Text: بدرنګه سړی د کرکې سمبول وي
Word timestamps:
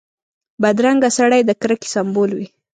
بدرنګه 0.61 1.09
سړی 1.17 1.41
د 1.45 1.51
کرکې 1.61 1.87
سمبول 1.93 2.29
وي 2.37 2.47